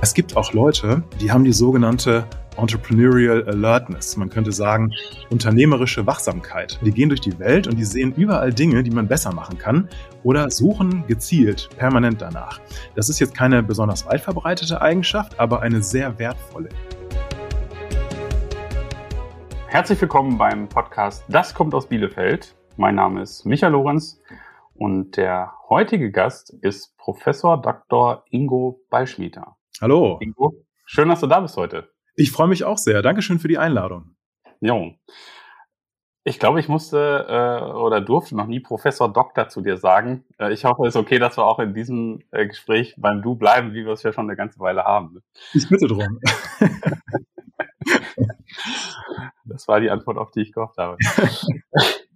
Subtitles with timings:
[0.00, 2.24] Es gibt auch Leute, die haben die sogenannte
[2.56, 4.16] Entrepreneurial Alertness.
[4.16, 4.92] Man könnte sagen,
[5.30, 6.78] unternehmerische Wachsamkeit.
[6.84, 9.88] Die gehen durch die Welt und die sehen überall Dinge, die man besser machen kann
[10.22, 12.60] oder suchen gezielt permanent danach.
[12.94, 16.68] Das ist jetzt keine besonders weit verbreitete Eigenschaft, aber eine sehr wertvolle.
[19.66, 22.54] Herzlich willkommen beim Podcast Das kommt aus Bielefeld.
[22.76, 24.20] Mein Name ist Michael Lorenz
[24.78, 28.24] und der heutige Gast ist Professor Dr.
[28.30, 29.56] Ingo Beischmieter.
[29.80, 30.18] Hallo.
[30.20, 31.90] Ingo, schön, dass du da bist heute.
[32.14, 33.02] Ich freue mich auch sehr.
[33.02, 34.16] Dankeschön für die Einladung.
[34.60, 34.94] Jo.
[36.24, 40.24] Ich glaube, ich musste äh, oder durfte noch nie Professor Doktor zu dir sagen.
[40.38, 43.34] Äh, ich hoffe, es ist okay, dass wir auch in diesem äh, Gespräch beim Du
[43.34, 45.22] bleiben, wie wir es ja schon eine ganze Weile haben.
[45.54, 46.20] Ich bitte drum.
[49.44, 50.96] das war die Antwort, auf die ich gehofft habe.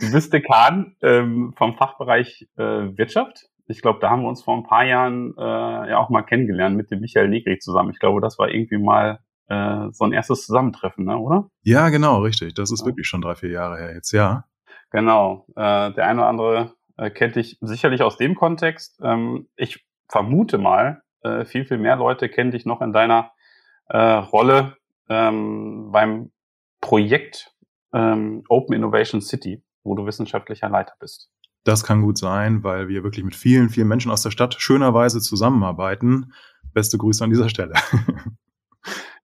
[0.00, 4.56] du bist Dekan ähm, vom Fachbereich äh, Wirtschaft ich glaube, da haben wir uns vor
[4.56, 7.90] ein paar Jahren äh, ja auch mal kennengelernt mit dem Michael Negri zusammen.
[7.90, 11.50] Ich glaube, das war irgendwie mal äh, so ein erstes Zusammentreffen, ne, oder?
[11.62, 12.54] Ja, genau, richtig.
[12.54, 12.86] Das ist ja.
[12.86, 14.44] wirklich schon drei, vier Jahre her jetzt, ja.
[14.90, 15.46] Genau.
[15.50, 19.00] Äh, der eine oder andere äh, kennt dich sicherlich aus dem Kontext.
[19.02, 23.32] Ähm, ich vermute mal, äh, viel, viel mehr Leute kennen dich noch in deiner
[23.88, 24.76] äh, Rolle
[25.10, 26.30] ähm, beim
[26.80, 27.52] Projekt
[27.92, 31.30] ähm, Open Innovation City, wo du wissenschaftlicher Leiter bist.
[31.64, 35.20] Das kann gut sein, weil wir wirklich mit vielen, vielen Menschen aus der Stadt schönerweise
[35.20, 36.32] zusammenarbeiten.
[36.72, 37.74] Beste Grüße an dieser Stelle.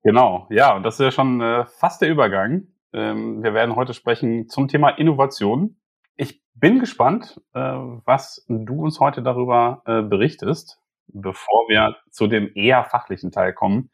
[0.04, 2.66] Genau, ja, und das ist ja schon äh, fast der Übergang.
[2.92, 5.76] Ähm, wir werden heute sprechen zum Thema Innovation.
[6.14, 12.50] Ich bin gespannt, äh, was du uns heute darüber äh, berichtest, bevor wir zu dem
[12.54, 13.88] eher fachlichen Teil kommen.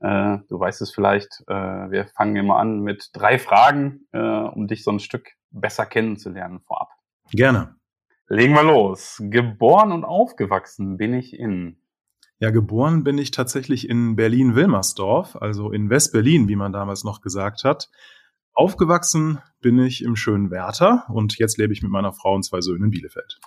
[0.00, 4.66] Äh, du weißt es vielleicht, äh, wir fangen immer an mit drei Fragen, äh, um
[4.66, 6.88] dich so ein Stück besser kennenzulernen vorab.
[7.30, 7.76] Gerne.
[8.28, 9.18] Legen wir los.
[9.20, 11.76] Geboren und aufgewachsen bin ich in.
[12.38, 17.62] Ja, geboren bin ich tatsächlich in Berlin-Wilmersdorf, also in West-Berlin, wie man damals noch gesagt
[17.62, 17.90] hat.
[18.54, 22.60] Aufgewachsen bin ich im schönen Werther und jetzt lebe ich mit meiner Frau und zwei
[22.60, 23.38] Söhnen in Bielefeld.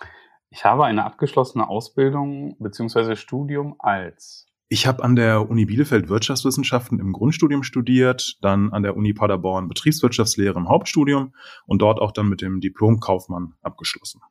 [0.49, 3.15] Ich habe eine abgeschlossene Ausbildung bzw.
[3.15, 4.47] Studium als.
[4.67, 9.67] Ich habe an der Uni Bielefeld Wirtschaftswissenschaften im Grundstudium studiert, dann an der Uni Paderborn
[9.67, 11.35] Betriebswirtschaftslehre im Hauptstudium
[11.67, 14.21] und dort auch dann mit dem Diplom Kaufmann abgeschlossen.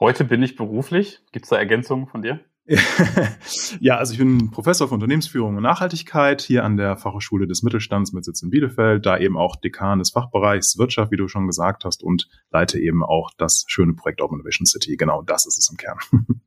[0.00, 1.20] Heute bin ich beruflich.
[1.32, 2.40] Gibt es da Ergänzungen von dir?
[3.80, 8.14] ja, also ich bin Professor für Unternehmensführung und Nachhaltigkeit hier an der Fachhochschule des Mittelstands
[8.14, 11.84] mit Sitz in Bielefeld, da eben auch Dekan des Fachbereichs Wirtschaft, wie du schon gesagt
[11.84, 14.96] hast, und leite eben auch das schöne Projekt Open Innovation City.
[14.96, 15.98] Genau das ist es im Kern.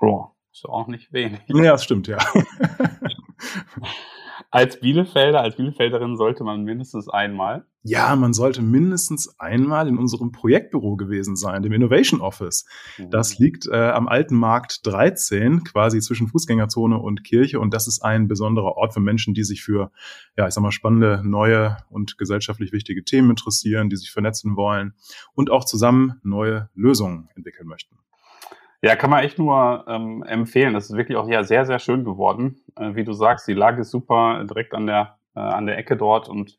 [0.00, 1.40] Boah, ist auch nicht wenig.
[1.48, 2.18] Ja, das stimmt, ja.
[4.50, 7.66] als Bielefelder, als Bielefelderin sollte man mindestens einmal.
[7.82, 12.64] Ja, man sollte mindestens einmal in unserem Projektbüro gewesen sein, dem Innovation Office.
[12.96, 13.10] Mhm.
[13.10, 17.60] Das liegt äh, am Alten Markt 13, quasi zwischen Fußgängerzone und Kirche.
[17.60, 19.92] Und das ist ein besonderer Ort für Menschen, die sich für,
[20.38, 24.94] ja, ich sag mal, spannende, neue und gesellschaftlich wichtige Themen interessieren, die sich vernetzen wollen
[25.34, 27.98] und auch zusammen neue Lösungen entwickeln möchten.
[28.82, 30.74] Ja, kann man echt nur ähm, empfehlen.
[30.74, 32.60] Das ist wirklich auch ja sehr, sehr schön geworden.
[32.76, 35.96] Äh, wie du sagst, die Lage ist super, direkt an der, äh, an der Ecke
[35.96, 36.28] dort.
[36.28, 36.58] Und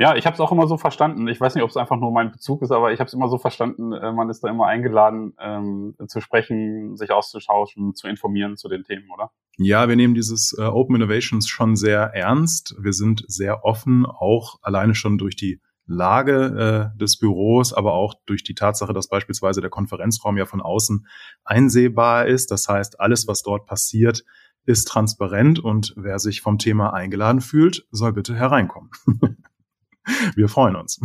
[0.00, 1.26] ja, ich habe es auch immer so verstanden.
[1.26, 3.28] Ich weiß nicht, ob es einfach nur mein Bezug ist, aber ich habe es immer
[3.28, 8.56] so verstanden, äh, man ist da immer eingeladen, ähm, zu sprechen, sich auszutauschen, zu informieren
[8.56, 9.32] zu den Themen, oder?
[9.56, 12.76] Ja, wir nehmen dieses äh, Open Innovations schon sehr ernst.
[12.78, 18.14] Wir sind sehr offen, auch alleine schon durch die Lage äh, des Büros, aber auch
[18.26, 21.06] durch die Tatsache, dass beispielsweise der Konferenzraum ja von außen
[21.44, 22.50] einsehbar ist.
[22.50, 24.24] Das heißt, alles, was dort passiert,
[24.64, 28.90] ist transparent und wer sich vom Thema eingeladen fühlt, soll bitte hereinkommen.
[30.36, 31.00] Wir freuen uns.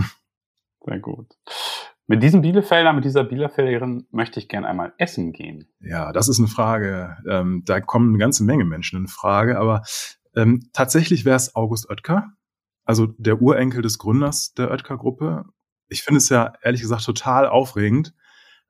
[0.86, 1.28] Sehr gut.
[2.06, 5.70] Mit diesem Bielefelder, mit dieser Bielefelderin möchte ich gerne einmal essen gehen.
[5.80, 7.16] Ja, das ist eine Frage.
[7.28, 9.84] Ähm, da kommen eine ganze Menge Menschen in Frage, aber
[10.36, 12.34] ähm, tatsächlich wäre es August Oetker
[12.86, 15.46] also der Urenkel des Gründers der Oetker-Gruppe.
[15.88, 18.14] Ich finde es ja ehrlich gesagt total aufregend,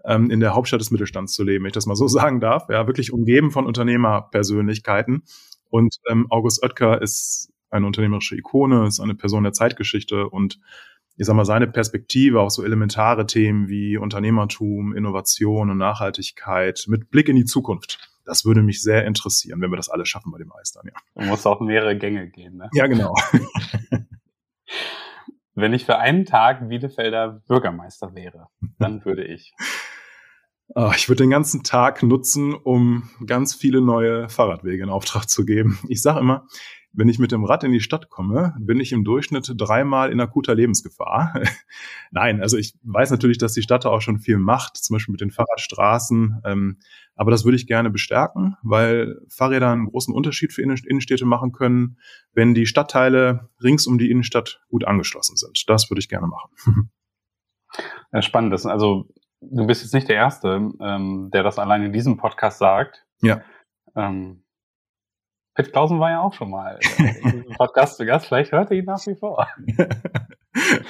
[0.05, 2.67] ähm, in der Hauptstadt des Mittelstands zu leben, wenn ich das mal so sagen darf.
[2.69, 5.23] Ja, wirklich umgeben von Unternehmerpersönlichkeiten.
[5.69, 10.59] Und ähm, August Oetker ist eine unternehmerische Ikone, ist eine Person der Zeitgeschichte und
[11.15, 17.11] ich sag mal, seine Perspektive auf so elementare Themen wie Unternehmertum, Innovation und Nachhaltigkeit mit
[17.11, 20.37] Blick in die Zukunft das würde mich sehr interessieren, wenn wir das alles schaffen bei
[20.37, 20.93] dem Eis dann, ja.
[21.15, 22.69] Du musst auch mehrere Gänge gehen, ne?
[22.73, 23.13] Ja, genau.
[25.55, 28.47] wenn ich für einen Tag Bielefelder Bürgermeister wäre,
[28.79, 29.53] dann würde ich.
[30.75, 35.45] Ah, ich würde den ganzen Tag nutzen, um ganz viele neue Fahrradwege in Auftrag zu
[35.45, 35.77] geben.
[35.87, 36.47] Ich sage immer,
[36.93, 40.19] wenn ich mit dem Rad in die Stadt komme, bin ich im Durchschnitt dreimal in
[40.19, 41.33] akuter Lebensgefahr.
[42.11, 45.11] Nein, also ich weiß natürlich, dass die Stadt da auch schon viel macht, zum Beispiel
[45.11, 46.41] mit den Fahrradstraßen.
[46.45, 46.77] Ähm,
[47.15, 51.97] aber das würde ich gerne bestärken, weil Fahrräder einen großen Unterschied für Innenstädte machen können,
[52.33, 55.67] wenn die Stadtteile rings um die Innenstadt gut angeschlossen sind.
[55.67, 56.91] Das würde ich gerne machen.
[58.11, 58.53] Ja, spannend.
[58.53, 59.09] Das, also
[59.41, 63.03] du bist jetzt nicht der Erste, ähm, der das allein in diesem Podcast sagt.
[63.21, 63.41] Ja.
[63.95, 64.42] Ähm,
[65.55, 66.79] Pitt Klausen war ja auch schon mal
[67.23, 68.25] im Podcast zu Gast.
[68.25, 69.47] Vielleicht hört er ihn nach wie vor.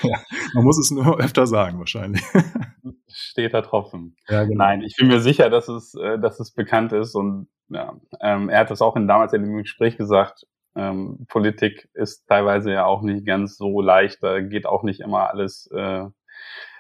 [0.04, 0.19] ja,
[0.54, 2.24] man muss es nur öfter sagen, wahrscheinlich.
[3.07, 4.15] Steht da Tropfen.
[4.30, 4.63] Ja, genau.
[4.63, 8.50] Nein, ich bin mir sicher, dass es, äh, dass es bekannt ist und ja, ähm,
[8.50, 10.45] er hat das auch in, damals in dem Gespräch gesagt.
[10.75, 14.24] Ähm, Politik ist teilweise ja auch nicht ganz so leicht.
[14.24, 16.06] Da geht auch nicht immer alles äh,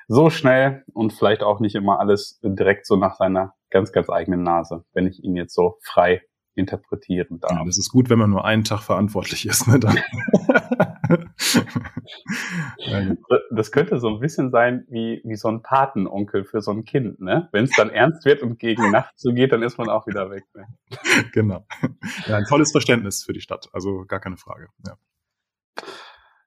[0.07, 4.43] so schnell und vielleicht auch nicht immer alles direkt so nach seiner ganz, ganz eigenen
[4.43, 6.21] Nase, wenn ich ihn jetzt so frei
[6.55, 7.51] interpretieren darf.
[7.51, 9.67] Ja, das ist gut, wenn man nur einen Tag verantwortlich ist.
[9.67, 9.97] Ne, dann.
[13.51, 17.19] das könnte so ein bisschen sein wie, wie so ein Patenonkel für so ein Kind.
[17.19, 17.49] Ne?
[17.51, 20.45] Wenn es dann ernst wird und gegen Nacht zugeht, dann ist man auch wieder weg.
[20.53, 20.67] Ne?
[21.33, 21.65] Genau.
[22.27, 23.69] Ja, ein tolles Verständnis für die Stadt.
[23.73, 24.67] Also gar keine Frage.
[24.85, 24.97] Ja.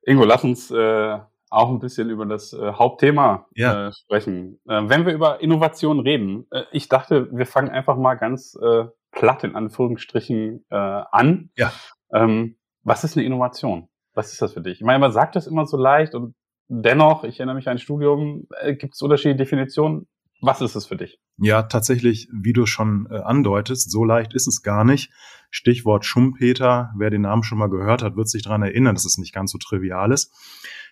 [0.02, 1.18] Ingo, lass uns äh,
[1.50, 3.88] auch ein bisschen über das äh, Hauptthema ja.
[3.88, 4.60] äh, sprechen.
[4.68, 8.84] Äh, wenn wir über Innovation reden, äh, ich dachte, wir fangen einfach mal ganz äh,
[9.16, 11.50] platt in Anführungsstrichen äh, an.
[11.56, 11.72] Ja.
[12.12, 13.88] Ähm, was ist eine Innovation?
[14.14, 14.80] Was ist das für dich?
[14.80, 16.36] Ich meine, man sagt das immer so leicht und
[16.68, 20.06] dennoch, ich erinnere mich an ein Studium, äh, gibt es unterschiedliche Definitionen.
[20.42, 21.18] Was ist es für dich?
[21.38, 25.10] Ja, tatsächlich, wie du schon äh, andeutest, so leicht ist es gar nicht.
[25.50, 29.16] Stichwort Schumpeter, wer den Namen schon mal gehört hat, wird sich daran erinnern, dass es
[29.16, 30.34] nicht ganz so trivial ist.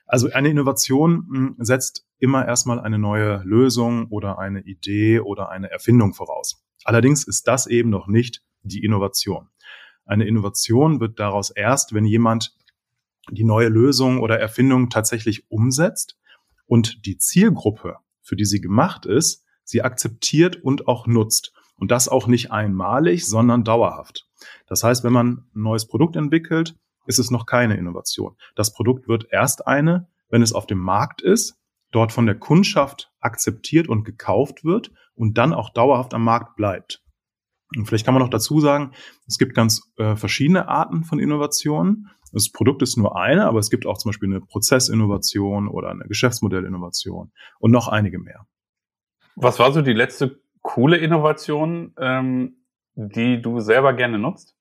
[0.06, 5.50] Also eine Innovation mh, hm, setzt immer erstmal eine neue Lösung oder eine Idee oder
[5.50, 6.63] eine Erfindung voraus.
[6.84, 9.48] Allerdings ist das eben noch nicht die Innovation.
[10.04, 12.54] Eine Innovation wird daraus erst, wenn jemand
[13.30, 16.18] die neue Lösung oder Erfindung tatsächlich umsetzt
[16.66, 21.52] und die Zielgruppe, für die sie gemacht ist, sie akzeptiert und auch nutzt.
[21.76, 24.28] Und das auch nicht einmalig, sondern dauerhaft.
[24.68, 26.76] Das heißt, wenn man ein neues Produkt entwickelt,
[27.06, 28.36] ist es noch keine Innovation.
[28.54, 31.58] Das Produkt wird erst eine, wenn es auf dem Markt ist
[31.94, 37.02] dort von der Kundschaft akzeptiert und gekauft wird und dann auch dauerhaft am Markt bleibt.
[37.76, 38.92] Und vielleicht kann man noch dazu sagen,
[39.26, 42.08] es gibt ganz äh, verschiedene Arten von Innovationen.
[42.32, 46.04] Das Produkt ist nur eine, aber es gibt auch zum Beispiel eine Prozessinnovation oder eine
[46.04, 48.46] Geschäftsmodellinnovation und noch einige mehr.
[49.36, 52.56] Was war so die letzte coole Innovation, ähm,
[52.94, 54.56] die du selber gerne nutzt?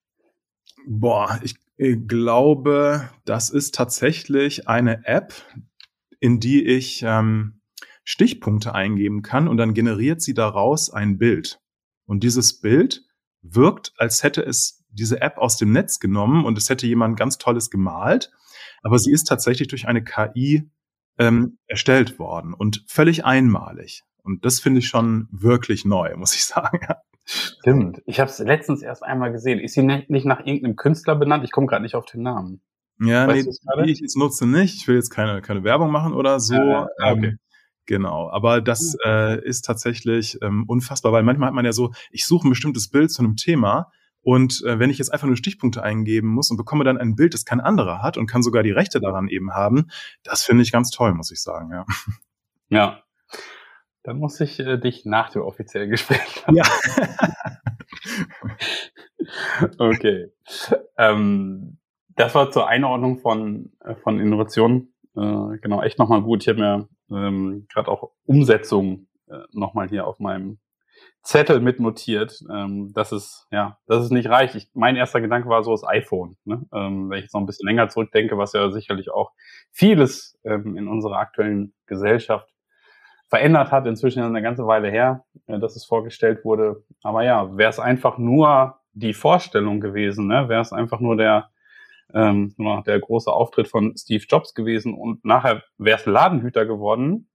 [0.86, 5.32] Boah, ich glaube, das ist tatsächlich eine App,
[6.20, 7.60] in die ich ähm,
[8.04, 11.60] Stichpunkte eingeben kann und dann generiert sie daraus ein Bild.
[12.06, 13.02] Und dieses Bild
[13.42, 17.38] wirkt, als hätte es diese App aus dem Netz genommen und es hätte jemand ganz
[17.38, 18.30] Tolles gemalt,
[18.82, 20.70] aber sie ist tatsächlich durch eine KI
[21.18, 24.02] ähm, erstellt worden und völlig einmalig.
[24.22, 26.80] Und das finde ich schon wirklich neu, muss ich sagen.
[27.24, 28.02] Stimmt.
[28.04, 29.58] Ich habe es letztens erst einmal gesehen.
[29.58, 31.44] Ist sie nicht nach irgendeinem Künstler benannt?
[31.44, 32.60] Ich komme gerade nicht auf den Namen.
[33.00, 33.46] Ja, weißt
[33.76, 34.76] nee, die ich jetzt nutze nicht.
[34.76, 36.54] Ich will jetzt keine, keine Werbung machen oder so.
[36.54, 37.26] Ja, okay.
[37.26, 37.38] Ähm,
[37.86, 42.26] genau, aber das äh, ist tatsächlich ähm, unfassbar, weil manchmal hat man ja so, ich
[42.26, 43.90] suche ein bestimmtes Bild zu einem Thema
[44.24, 47.34] und äh, wenn ich jetzt einfach nur Stichpunkte eingeben muss und bekomme dann ein Bild,
[47.34, 49.90] das kein anderer hat und kann sogar die Rechte daran eben haben,
[50.22, 51.84] das finde ich ganz toll, muss ich sagen, ja.
[52.68, 53.02] Ja.
[54.02, 56.46] Dann muss ich äh, dich nach dem offiziellen Gespräch.
[56.46, 56.56] Haben.
[59.60, 59.70] Ja.
[59.78, 60.32] okay.
[60.98, 61.78] Ähm,
[62.16, 64.93] das war zur Einordnung von, äh, von Innovationen.
[65.16, 66.42] Äh, genau, echt nochmal gut.
[66.42, 70.58] Ich habe mir ähm, gerade auch Umsetzung äh, nochmal hier auf meinem
[71.22, 74.54] Zettel mitnotiert, ähm, dass es ja, dass es nicht reicht.
[74.54, 76.36] Ich, mein erster Gedanke war so das iPhone.
[76.44, 76.66] Ne?
[76.72, 79.32] Ähm, wenn ich jetzt noch ein bisschen länger zurückdenke, was ja sicherlich auch
[79.70, 82.48] vieles ähm, in unserer aktuellen Gesellschaft
[83.28, 83.86] verändert hat.
[83.86, 86.84] Inzwischen eine ganze Weile her, äh, dass es vorgestellt wurde.
[87.02, 90.48] Aber ja, wäre es einfach nur die Vorstellung gewesen, ne?
[90.48, 91.50] wäre es einfach nur der
[92.14, 92.54] ähm,
[92.86, 97.28] der große Auftritt von Steve Jobs gewesen und nachher wäre es Ladenhüter geworden,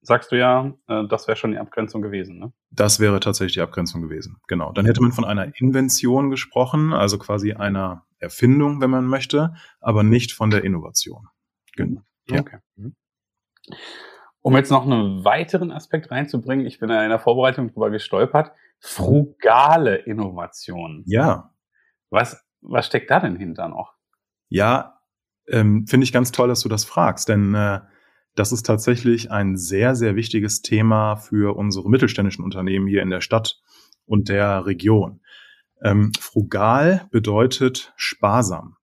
[0.00, 2.38] sagst du ja, äh, das wäre schon die Abgrenzung gewesen.
[2.38, 2.52] Ne?
[2.70, 4.72] Das wäre tatsächlich die Abgrenzung gewesen, genau.
[4.72, 10.02] Dann hätte man von einer Invention gesprochen, also quasi einer Erfindung, wenn man möchte, aber
[10.02, 11.28] nicht von der Innovation.
[11.76, 12.02] Genau.
[12.28, 12.40] Ja.
[12.40, 12.58] Okay.
[14.40, 19.96] Um jetzt noch einen weiteren Aspekt reinzubringen, ich bin in der Vorbereitung darüber gestolpert, frugale
[19.96, 21.02] Innovation.
[21.06, 21.52] Ja.
[22.10, 23.94] Was was steckt da denn hinter noch?
[24.48, 25.00] Ja,
[25.46, 27.80] ähm, finde ich ganz toll, dass du das fragst, denn äh,
[28.34, 33.20] das ist tatsächlich ein sehr, sehr wichtiges Thema für unsere mittelständischen Unternehmen hier in der
[33.20, 33.60] Stadt
[34.06, 35.20] und der Region.
[35.82, 38.76] Ähm, frugal bedeutet sparsam.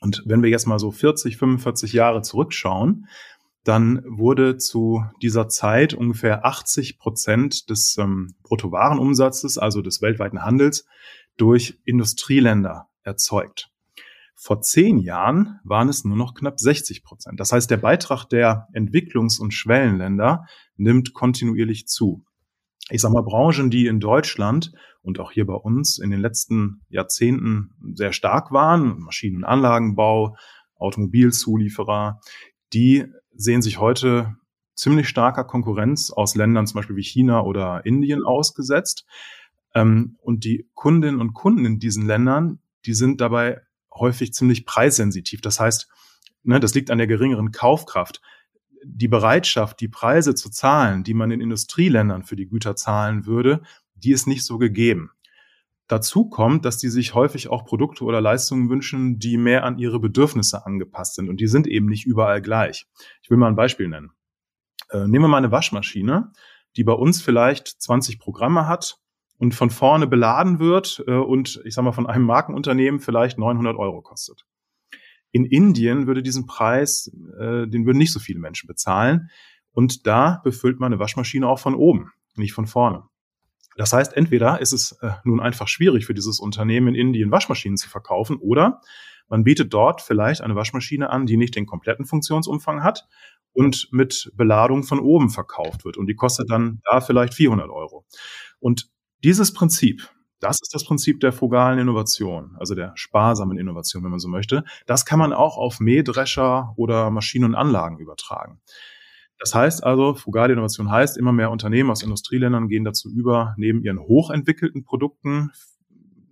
[0.00, 3.08] Und wenn wir jetzt mal so 40, 45 Jahre zurückschauen,
[3.64, 10.86] dann wurde zu dieser Zeit ungefähr 80 Prozent des ähm, Bruttowarenumsatzes, also des weltweiten Handels,
[11.36, 13.70] durch Industrieländer erzeugt.
[14.34, 17.40] Vor zehn Jahren waren es nur noch knapp 60 Prozent.
[17.40, 20.44] Das heißt, der Beitrag der Entwicklungs- und Schwellenländer
[20.76, 22.24] nimmt kontinuierlich zu.
[22.90, 26.82] Ich sage mal, Branchen, die in Deutschland und auch hier bei uns in den letzten
[26.88, 30.36] Jahrzehnten sehr stark waren, Maschinen- und Anlagenbau,
[30.76, 32.20] Automobilzulieferer,
[32.72, 34.36] die sehen sich heute
[34.74, 39.06] ziemlich starker Konkurrenz aus Ländern zum Beispiel wie China oder Indien ausgesetzt.
[39.76, 43.60] Ähm, und die Kundinnen und Kunden in diesen Ländern, die sind dabei
[43.94, 45.42] häufig ziemlich preissensitiv.
[45.42, 45.88] Das heißt,
[46.42, 48.22] ne, das liegt an der geringeren Kaufkraft.
[48.82, 53.62] Die Bereitschaft, die Preise zu zahlen, die man in Industrieländern für die Güter zahlen würde,
[53.94, 55.10] die ist nicht so gegeben.
[55.88, 60.00] Dazu kommt, dass die sich häufig auch Produkte oder Leistungen wünschen, die mehr an ihre
[60.00, 61.28] Bedürfnisse angepasst sind.
[61.28, 62.86] Und die sind eben nicht überall gleich.
[63.22, 64.10] Ich will mal ein Beispiel nennen.
[64.90, 66.32] Äh, nehmen wir mal eine Waschmaschine,
[66.76, 69.00] die bei uns vielleicht 20 Programme hat
[69.38, 73.76] und von vorne beladen wird äh, und ich sage mal von einem Markenunternehmen vielleicht 900
[73.76, 74.46] Euro kostet.
[75.32, 79.30] In Indien würde diesen Preis, äh, den würden nicht so viele Menschen bezahlen.
[79.72, 83.04] Und da befüllt man eine Waschmaschine auch von oben, nicht von vorne.
[83.76, 87.76] Das heißt, entweder ist es äh, nun einfach schwierig für dieses Unternehmen in Indien Waschmaschinen
[87.76, 88.80] zu verkaufen oder
[89.28, 93.06] man bietet dort vielleicht eine Waschmaschine an, die nicht den kompletten Funktionsumfang hat
[93.52, 95.96] und mit Beladung von oben verkauft wird.
[95.96, 98.04] Und die kostet dann da vielleicht 400 Euro.
[98.60, 98.88] Und
[99.24, 100.08] dieses Prinzip,
[100.40, 104.64] das ist das Prinzip der frugalen Innovation, also der sparsamen Innovation, wenn man so möchte.
[104.86, 108.60] Das kann man auch auf Mähdrescher oder Maschinen und Anlagen übertragen.
[109.38, 113.82] Das heißt also, frugale Innovation heißt, immer mehr Unternehmen aus Industrieländern gehen dazu über, neben
[113.82, 115.50] ihren hochentwickelten Produkten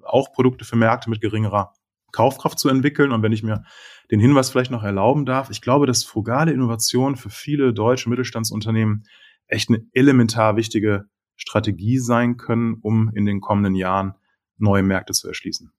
[0.02, 1.72] auch Produkte für Märkte mit geringerer
[2.12, 3.12] Kaufkraft zu entwickeln.
[3.12, 3.64] Und wenn ich mir
[4.10, 9.04] den Hinweis vielleicht noch erlauben darf, ich glaube, dass frugale Innovation für viele deutsche Mittelstandsunternehmen
[9.46, 14.14] echt eine elementar wichtige Strategie sein können, um in den kommenden Jahren
[14.56, 15.72] neue Märkte zu erschließen.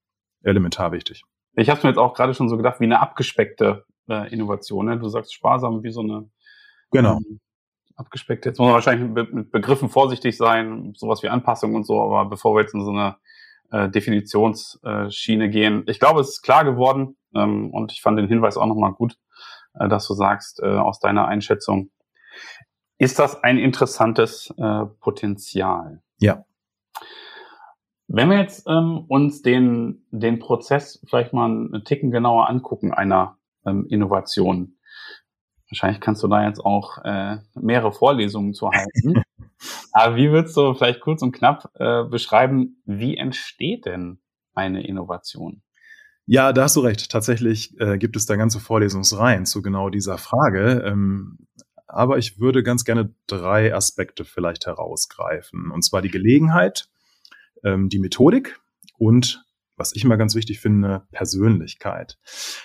[0.44, 1.24] Elementar wichtig.
[1.56, 4.86] Ich habe mir jetzt auch gerade schon so gedacht, wie eine abgespeckte äh, Innovation.
[4.86, 5.00] Ne?
[5.00, 6.30] Du sagst sparsam, wie so eine
[6.92, 7.18] genau.
[7.18, 7.40] Ähm,
[7.96, 8.46] abgespeckt.
[8.46, 12.56] Jetzt muss man wahrscheinlich mit Begriffen vorsichtig sein, sowas wie Anpassung und so, aber bevor
[12.56, 13.16] wir jetzt in so eine
[13.72, 18.58] äh, Definitionsschiene gehen, ich glaube, es ist klar geworden ähm, und ich fand den Hinweis
[18.58, 19.18] auch nochmal gut,
[19.76, 21.90] äh, dass du sagst, äh, aus deiner Einschätzung,
[22.98, 26.02] ist das ein interessantes äh, Potenzial.
[26.20, 26.46] Ja.
[28.08, 33.38] Wenn wir jetzt ähm, uns den, den Prozess vielleicht mal einen Ticken genauer angucken, einer
[33.66, 34.78] ähm, Innovation.
[35.70, 39.24] Wahrscheinlich kannst du da jetzt auch äh, mehrere Vorlesungen zu halten.
[39.92, 44.20] Aber wie würdest du vielleicht kurz und knapp äh, beschreiben, wie entsteht denn
[44.54, 45.64] eine Innovation?
[46.28, 47.12] Ja, da hast du recht.
[47.12, 50.84] Tatsächlich äh, gibt es da ganze Vorlesungsreihen zu genau dieser Frage.
[50.86, 51.48] Ähm,
[51.88, 55.72] aber ich würde ganz gerne drei Aspekte vielleicht herausgreifen.
[55.72, 56.90] Und zwar die Gelegenheit,
[57.64, 58.60] ähm, die Methodik
[58.98, 59.46] und
[59.78, 62.18] was ich immer ganz wichtig finde, Persönlichkeit.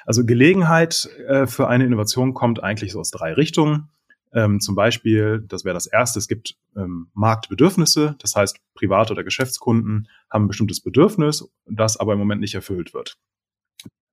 [0.07, 3.91] Also Gelegenheit äh, für eine Innovation kommt eigentlich so aus drei Richtungen.
[4.33, 9.25] Ähm, zum Beispiel, das wäre das erste, es gibt ähm, Marktbedürfnisse, das heißt, Privat- oder
[9.25, 13.19] Geschäftskunden haben ein bestimmtes Bedürfnis, das aber im Moment nicht erfüllt wird.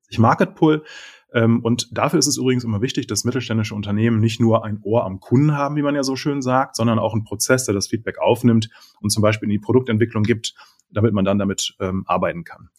[0.09, 0.83] Ich Market Pull
[1.33, 5.19] und dafür ist es übrigens immer wichtig, dass mittelständische Unternehmen nicht nur ein Ohr am
[5.19, 8.17] Kunden haben, wie man ja so schön sagt, sondern auch einen Prozess, der das Feedback
[8.19, 8.69] aufnimmt
[9.01, 10.55] und zum Beispiel in die Produktentwicklung gibt,
[10.89, 12.69] damit man dann damit ähm, arbeiten kann.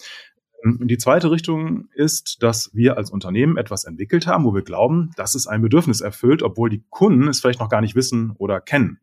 [0.65, 5.11] Ähm, die zweite Richtung ist, dass wir als Unternehmen etwas entwickelt haben, wo wir glauben,
[5.17, 8.61] dass es ein Bedürfnis erfüllt, obwohl die Kunden es vielleicht noch gar nicht wissen oder
[8.61, 8.99] kennen.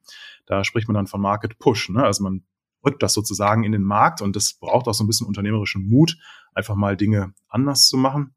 [0.45, 1.89] Da spricht man dann von Market Push.
[1.89, 2.03] Ne?
[2.03, 2.43] Also man
[2.85, 6.17] rückt das sozusagen in den Markt und das braucht auch so ein bisschen unternehmerischen Mut,
[6.53, 8.35] einfach mal Dinge anders zu machen.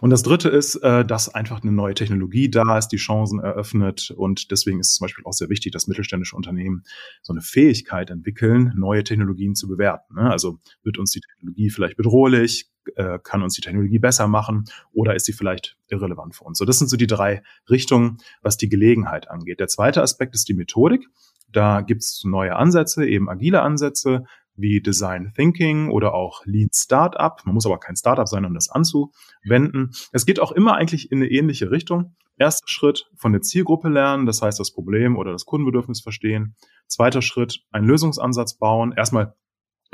[0.00, 4.12] Und das Dritte ist, äh, dass einfach eine neue Technologie da ist, die Chancen eröffnet.
[4.16, 6.82] Und deswegen ist es zum Beispiel auch sehr wichtig, dass mittelständische Unternehmen
[7.22, 10.14] so eine Fähigkeit entwickeln, neue Technologien zu bewerten.
[10.14, 10.30] Ne?
[10.30, 15.14] Also wird uns die Technologie vielleicht bedrohlich, äh, kann uns die Technologie besser machen oder
[15.14, 16.58] ist sie vielleicht irrelevant für uns?
[16.58, 19.60] So, das sind so die drei Richtungen, was die Gelegenheit angeht.
[19.60, 21.06] Der zweite Aspekt ist die Methodik.
[21.52, 24.24] Da gibt's neue Ansätze, eben agile Ansätze,
[24.56, 27.40] wie Design Thinking oder auch Lean Startup.
[27.44, 29.90] Man muss aber kein Startup sein, um das anzuwenden.
[30.12, 32.16] Es geht auch immer eigentlich in eine ähnliche Richtung.
[32.36, 36.56] Erster Schritt von der Zielgruppe lernen, das heißt das Problem oder das Kundenbedürfnis verstehen.
[36.86, 38.92] Zweiter Schritt, einen Lösungsansatz bauen.
[38.96, 39.34] Erstmal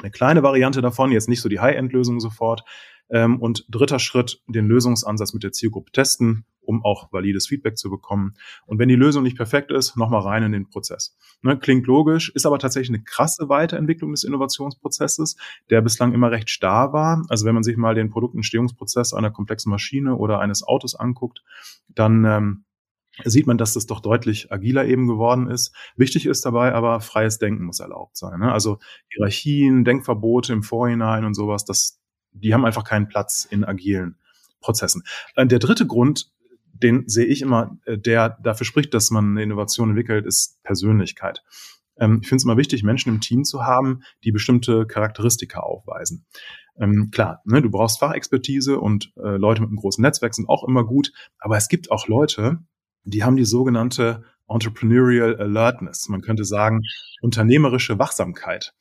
[0.00, 2.62] eine kleine Variante davon, jetzt nicht so die High-End-Lösung sofort.
[3.08, 7.90] Ähm, und dritter Schritt, den Lösungsansatz mit der Zielgruppe testen um auch valides Feedback zu
[7.90, 8.34] bekommen.
[8.66, 11.16] Und wenn die Lösung nicht perfekt ist, nochmal rein in den Prozess.
[11.42, 15.36] Ne, klingt logisch, ist aber tatsächlich eine krasse Weiterentwicklung des Innovationsprozesses,
[15.70, 17.22] der bislang immer recht starr war.
[17.28, 21.42] Also wenn man sich mal den Produktentstehungsprozess einer komplexen Maschine oder eines Autos anguckt,
[21.88, 22.64] dann ähm,
[23.24, 25.74] sieht man, dass das doch deutlich agiler eben geworden ist.
[25.96, 28.40] Wichtig ist dabei aber, freies Denken muss erlaubt sein.
[28.40, 28.52] Ne?
[28.52, 31.98] Also Hierarchien, Denkverbote im Vorhinein und sowas, das,
[32.32, 34.18] die haben einfach keinen Platz in agilen
[34.60, 35.02] Prozessen.
[35.34, 36.30] Äh, der dritte Grund,
[36.82, 41.42] den sehe ich immer, äh, der dafür spricht, dass man eine Innovation entwickelt, ist Persönlichkeit.
[41.98, 46.26] Ähm, ich finde es immer wichtig, Menschen im Team zu haben, die bestimmte Charakteristika aufweisen.
[46.78, 50.66] Ähm, klar, ne, du brauchst Fachexpertise und äh, Leute mit einem großen Netzwerk sind auch
[50.66, 52.58] immer gut, aber es gibt auch Leute,
[53.04, 56.08] die haben die sogenannte Entrepreneurial Alertness.
[56.08, 56.82] Man könnte sagen,
[57.20, 58.74] unternehmerische Wachsamkeit.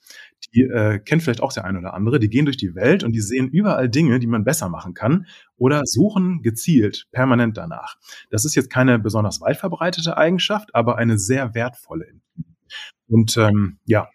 [0.54, 2.20] Die äh, kennt vielleicht auch der eine oder andere.
[2.20, 5.26] Die gehen durch die Welt und die sehen überall Dinge, die man besser machen kann
[5.58, 7.96] oder suchen gezielt permanent danach.
[8.30, 12.08] Das ist jetzt keine besonders weit verbreitete Eigenschaft, aber eine sehr wertvolle.
[13.08, 14.10] Und ähm, ja,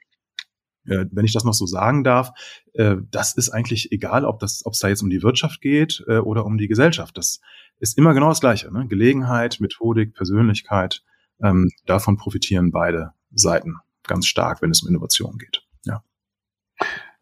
[0.87, 2.31] äh, wenn ich das noch so sagen darf,
[2.75, 6.05] äh, das ist eigentlich egal, ob das, ob es da jetzt um die Wirtschaft geht
[6.09, 7.17] äh, oder um die Gesellschaft.
[7.17, 7.41] Das
[7.79, 8.73] ist immer genau das Gleiche.
[8.73, 8.87] Ne?
[8.89, 11.03] Gelegenheit, Methodik, Persönlichkeit,
[11.43, 15.63] ähm, davon profitieren beide Seiten ganz stark, wenn es um Innovation geht.
[15.85, 16.03] Ja.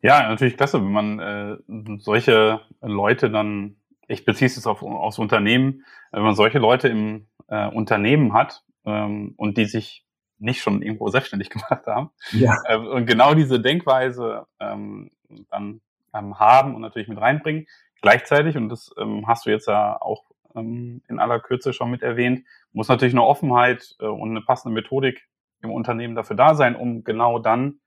[0.00, 1.56] Ja, natürlich klasse, wenn man äh,
[1.98, 7.26] solche Leute dann, ich beziehe es jetzt auf, aufs Unternehmen, wenn man solche Leute im
[7.48, 10.04] äh, Unternehmen hat ähm, und die sich
[10.38, 12.10] nicht schon irgendwo selbstständig gemacht haben.
[12.32, 12.56] Ja.
[12.64, 15.10] Äh, und genau diese Denkweise ähm,
[15.50, 15.80] dann
[16.14, 17.66] ähm, haben und natürlich mit reinbringen.
[18.00, 20.27] Gleichzeitig, und das ähm, hast du jetzt ja auch
[20.58, 24.74] ähm, in aller Kürze schon mit erwähnt, muss natürlich eine Offenheit äh, und eine passende
[24.74, 25.28] Methodik
[25.62, 27.80] im Unternehmen dafür da sein, um genau dann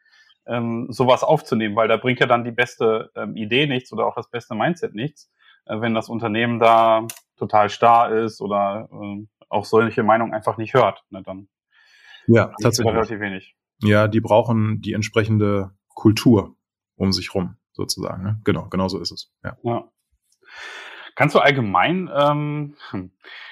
[0.46, 4.16] ähm, sowas aufzunehmen, weil da bringt ja dann die beste ähm, Idee nichts oder auch
[4.16, 5.32] das beste Mindset nichts,
[5.66, 10.74] äh, wenn das Unternehmen da total starr ist oder äh, auch solche Meinungen einfach nicht
[10.74, 11.04] hört.
[11.10, 11.48] Ne, dann
[12.28, 12.94] ja, tatsächlich.
[12.94, 13.56] relativ wenig.
[13.84, 16.56] Ja, die brauchen die entsprechende Kultur
[16.96, 18.24] um sich rum, sozusagen.
[18.24, 18.40] Ne?
[18.44, 19.34] Genau, genau so ist es.
[19.44, 19.58] Ja.
[19.64, 19.90] ja.
[21.16, 22.76] Kannst du allgemein, ähm,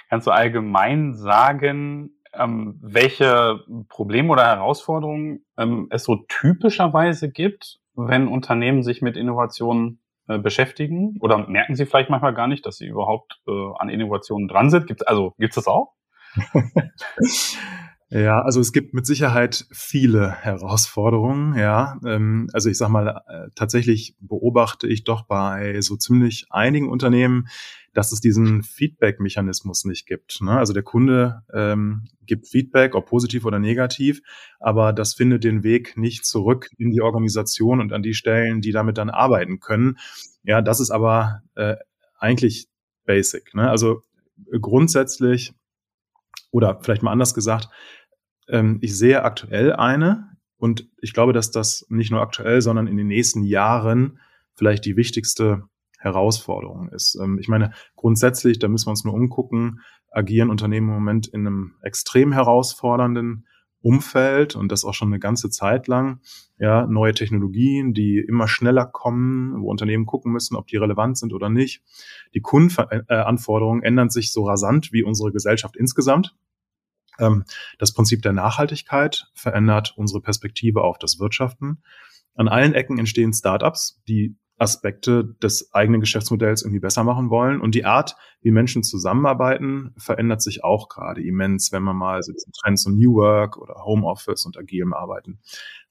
[0.10, 8.28] kannst du allgemein sagen, ähm, welche Probleme oder Herausforderungen ähm, es so typischerweise gibt, wenn
[8.28, 11.18] Unternehmen sich mit Innovationen äh, beschäftigen?
[11.20, 14.88] Oder merken sie vielleicht manchmal gar nicht, dass sie überhaupt äh, an Innovationen dran sind?
[14.88, 15.94] Gibt's, also gibt es das auch?
[18.12, 22.00] Ja, also es gibt mit Sicherheit viele Herausforderungen, ja.
[22.04, 27.48] Ähm, also ich sag mal, äh, tatsächlich beobachte ich doch bei so ziemlich einigen Unternehmen,
[27.94, 30.42] dass es diesen Feedback-Mechanismus nicht gibt.
[30.42, 30.58] Ne?
[30.58, 34.22] Also der Kunde ähm, gibt Feedback, ob positiv oder negativ,
[34.60, 38.72] aber das findet den Weg nicht zurück in die Organisation und an die Stellen, die
[38.72, 39.98] damit dann arbeiten können.
[40.44, 41.76] Ja, das ist aber äh,
[42.18, 42.70] eigentlich
[43.06, 43.54] basic.
[43.54, 43.70] Ne?
[43.70, 44.02] Also
[44.60, 45.54] grundsätzlich
[46.52, 47.70] oder vielleicht mal anders gesagt,
[48.50, 52.98] ähm, ich sehe aktuell eine und ich glaube, dass das nicht nur aktuell, sondern in
[52.98, 54.20] den nächsten Jahren
[54.56, 55.64] vielleicht die wichtigste
[55.98, 57.18] Herausforderung ist.
[57.22, 59.82] Ähm, ich meine, grundsätzlich, da müssen wir uns nur umgucken,
[60.12, 63.46] agieren Unternehmen im Moment in einem extrem herausfordernden
[63.82, 66.20] Umfeld und das auch schon eine ganze Zeit lang.
[66.58, 71.34] Ja, neue Technologien, die immer schneller kommen, wo Unternehmen gucken müssen, ob die relevant sind
[71.34, 71.82] oder nicht.
[72.34, 76.36] Die Kundenanforderungen ändern sich so rasant wie unsere Gesellschaft insgesamt.
[77.20, 77.44] Ähm,
[77.78, 81.84] das Prinzip der Nachhaltigkeit verändert unsere Perspektive auf das Wirtschaften.
[82.36, 87.62] An allen Ecken entstehen Startups, die Aspekte des eigenen Geschäftsmodells irgendwie besser machen wollen.
[87.62, 92.34] Und die Art, wie Menschen zusammenarbeiten, verändert sich auch gerade immens, wenn man mal so
[92.62, 95.40] Trends und New Work oder Homeoffice und agilem Arbeiten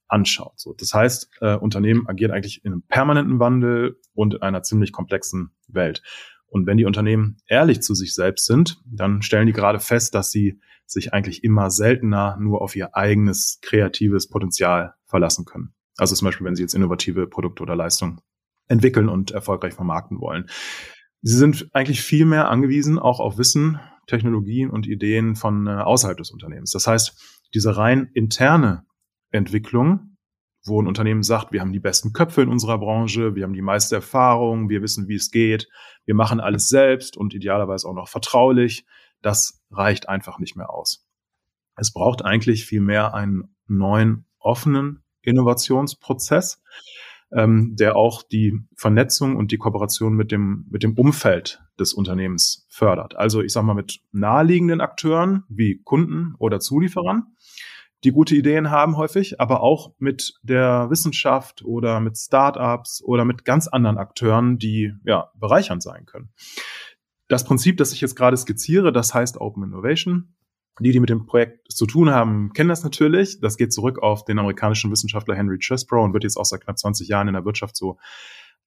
[0.07, 0.59] anschaut.
[0.59, 4.93] So, das heißt, äh, Unternehmen agieren eigentlich in einem permanenten Wandel und in einer ziemlich
[4.93, 6.03] komplexen Welt.
[6.49, 10.31] Und wenn die Unternehmen ehrlich zu sich selbst sind, dann stellen die gerade fest, dass
[10.31, 15.75] sie sich eigentlich immer seltener nur auf ihr eigenes kreatives Potenzial verlassen können.
[15.99, 18.21] Also zum Beispiel, wenn sie jetzt innovative Produkte oder Leistungen
[18.69, 20.49] entwickeln und erfolgreich vermarkten wollen.
[21.23, 26.17] Sie sind eigentlich viel mehr angewiesen auch auf Wissen, Technologien und Ideen von äh, außerhalb
[26.17, 26.71] des Unternehmens.
[26.71, 28.85] Das heißt, diese rein interne
[29.31, 30.17] Entwicklung,
[30.69, 33.63] wo ein Unternehmen sagt, wir haben die besten Köpfe in unserer Branche, wir haben die
[33.63, 35.69] meiste Erfahrung, wir wissen, wie es geht,
[36.05, 38.87] wir machen alles selbst und idealerweise auch noch vertraulich,
[39.23, 41.07] das reicht einfach nicht mehr aus.
[41.77, 46.63] Es braucht eigentlich viel mehr einen neuen, offenen Innovationsprozess,
[47.33, 52.67] ähm, der auch die Vernetzung und die Kooperation mit dem, mit dem Umfeld des Unternehmens
[52.71, 53.17] fördert.
[53.17, 57.35] Also ich sage mal mit naheliegenden Akteuren wie Kunden oder Zulieferern,
[58.05, 63.45] die gute Ideen haben häufig, aber auch mit der Wissenschaft oder mit Startups oder mit
[63.45, 66.31] ganz anderen Akteuren, die ja bereichernd sein können.
[67.29, 70.35] das Prinzip, das ich jetzt gerade skizziere, das heißt Open Innovation.
[70.81, 73.41] Die, die mit dem Projekt zu tun haben, kennen das natürlich.
[73.41, 76.79] Das geht zurück auf den amerikanischen Wissenschaftler Henry Chesbrough und wird jetzt auch seit knapp
[76.79, 77.99] 20 Jahren in der Wirtschaft so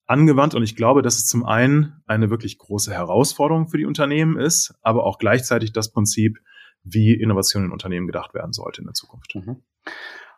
[0.08, 0.54] angewandt.
[0.54, 4.74] Und ich glaube, dass es zum einen eine wirklich große Herausforderung für die Unternehmen ist,
[4.82, 6.40] aber auch gleichzeitig das Prinzip,
[6.84, 9.36] wie Innovation in Unternehmen gedacht werden sollte in der Zukunft.
[9.36, 9.64] Mhm.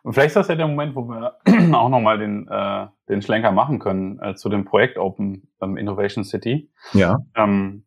[0.02, 1.38] Und vielleicht ist das ja der Moment, wo wir
[1.74, 6.24] auch nochmal den, äh, den Schlenker machen können äh, zu dem Projekt Open ähm, Innovation
[6.24, 6.70] City.
[6.92, 7.20] Ja.
[7.34, 7.86] Ähm,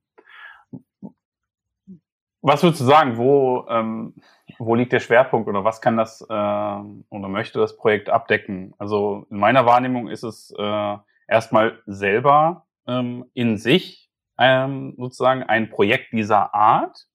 [2.42, 4.16] was würdest du sagen, wo, ähm,
[4.58, 8.74] wo liegt der Schwerpunkt oder was kann das äh, oder möchte das Projekt abdecken?
[8.78, 15.70] Also in meiner Wahrnehmung ist es äh, erstmal selber ähm, in sich ähm, sozusagen ein
[15.70, 17.08] Projekt dieser Art.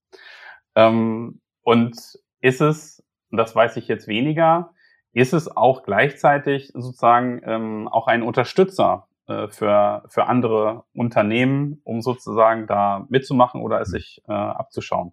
[0.74, 1.96] Ähm, und
[2.40, 4.72] ist es, das weiß ich jetzt weniger,
[5.12, 12.00] ist es auch gleichzeitig sozusagen ähm, auch ein Unterstützer äh, für, für andere Unternehmen, um
[12.00, 15.12] sozusagen da mitzumachen oder es sich äh, abzuschauen?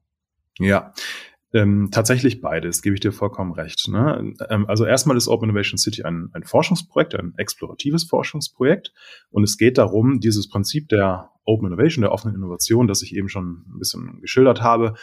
[0.57, 0.93] Ja,
[1.51, 3.87] ähm, tatsächlich beides, gebe ich dir vollkommen recht.
[3.89, 4.33] Ne?
[4.49, 8.93] Ähm, also erstmal ist Open Innovation City ein, ein Forschungsprojekt, ein exploratives Forschungsprojekt.
[9.31, 13.29] Und es geht darum, dieses Prinzip der Open Innovation, der offenen Innovation, das ich eben
[13.29, 14.93] schon ein bisschen geschildert habe,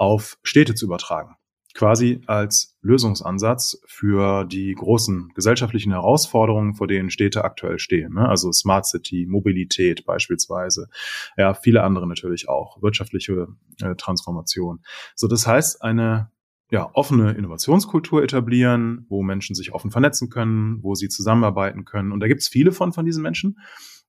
[0.00, 1.36] auf Städte zu übertragen
[1.74, 8.14] quasi als Lösungsansatz für die großen gesellschaftlichen Herausforderungen, vor denen Städte aktuell stehen.
[8.14, 8.28] Ne?
[8.28, 10.88] Also Smart City, Mobilität beispielsweise,
[11.36, 13.48] ja, viele andere natürlich auch, wirtschaftliche
[13.80, 14.80] äh, Transformation.
[15.14, 16.30] So, das heißt, eine
[16.72, 22.12] ja, offene Innovationskultur etablieren, wo Menschen sich offen vernetzen können, wo sie zusammenarbeiten können.
[22.12, 23.58] Und da gibt es viele von, von diesen Menschen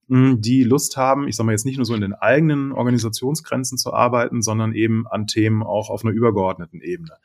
[0.08, 3.92] die Lust haben, ich sage mal jetzt nicht nur so in den eigenen Organisationsgrenzen zu
[3.92, 7.16] arbeiten, sondern eben an Themen auch auf einer übergeordneten Ebene.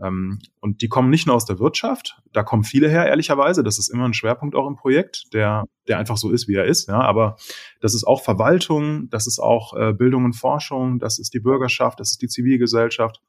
[0.00, 3.62] Ähm, und die kommen nicht nur aus der Wirtschaft, da kommen viele her, ehrlicherweise.
[3.62, 6.64] Das ist immer ein Schwerpunkt auch im Projekt, der, der einfach so ist, wie er
[6.64, 6.88] ist.
[6.88, 7.36] Ja, aber
[7.80, 12.00] das ist auch Verwaltung, das ist auch äh, Bildung und Forschung, das ist die Bürgerschaft,
[12.00, 13.20] das ist die Zivilgesellschaft.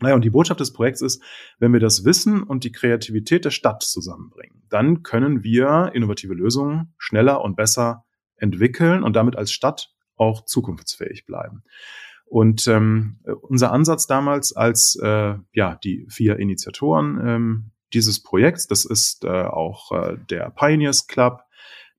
[0.00, 1.22] Naja, und die Botschaft des Projekts ist,
[1.58, 6.94] wenn wir das Wissen und die Kreativität der Stadt zusammenbringen, dann können wir innovative Lösungen
[6.98, 8.05] schneller und besser
[8.36, 11.62] entwickeln und damit als Stadt auch zukunftsfähig bleiben.
[12.24, 18.84] Und ähm, unser Ansatz damals als äh, ja die vier Initiatoren ähm, dieses Projekts, das
[18.84, 21.42] ist äh, auch äh, der Pioneers Club,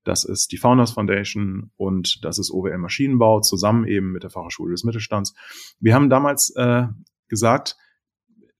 [0.04, 4.72] das ist die Founders Foundation und das ist OWL Maschinenbau zusammen eben mit der Fachhochschule
[4.72, 5.34] des Mittelstands.
[5.80, 6.88] Wir haben damals äh,
[7.30, 7.78] gesagt,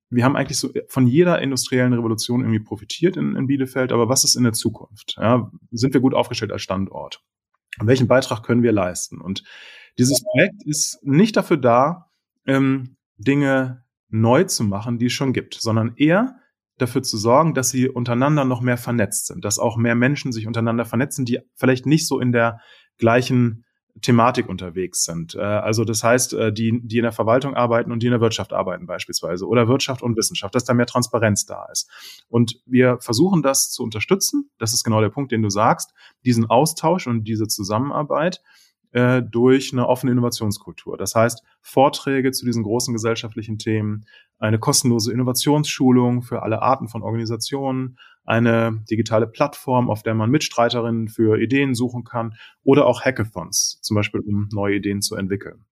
[0.10, 4.24] wir haben eigentlich so von jeder industriellen Revolution irgendwie profitiert in, in Bielefeld, aber was
[4.24, 5.16] ist in der Zukunft?
[5.18, 7.22] Ja, sind wir gut aufgestellt als Standort?
[7.82, 9.22] Welchen Beitrag können wir leisten?
[9.22, 9.44] Und
[9.98, 12.10] dieses Projekt ist nicht dafür da,
[12.46, 16.36] ähm, Dinge neu zu machen, die es schon gibt, sondern eher
[16.78, 20.48] dafür zu sorgen, dass sie untereinander noch mehr vernetzt sind, dass auch mehr Menschen sich
[20.48, 22.60] untereinander vernetzen, die vielleicht nicht so in der
[22.98, 23.66] gleichen
[24.02, 25.36] Thematik unterwegs sind.
[25.36, 28.22] Äh, also das heißt, äh, die, die in der Verwaltung arbeiten und die in der
[28.22, 31.90] Wirtschaft arbeiten beispielsweise oder Wirtschaft und Wissenschaft, dass da mehr Transparenz da ist.
[32.30, 34.50] Und wir versuchen das zu unterstützen.
[34.58, 35.94] Das ist genau der Punkt, den du sagst,
[36.26, 38.42] diesen Austausch und diese Zusammenarbeit
[38.98, 40.98] äh, durch eine offene Innovationskultur.
[40.98, 44.06] Das heißt, Vorträge zu diesen großen gesellschaftlichen Themen,
[44.40, 51.10] eine kostenlose Innovationsschulung für alle Arten von Organisationen, eine digitale Plattform, auf der man Mitstreiterinnen
[51.10, 52.34] für Ideen suchen kann
[52.64, 55.66] oder auch Hackathons, zum Beispiel um neue Ideen zu entwickeln.